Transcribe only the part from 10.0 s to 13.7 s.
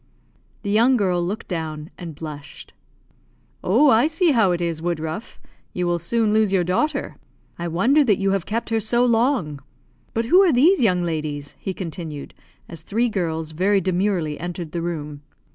But who are these young ladies?" he continued, as three girls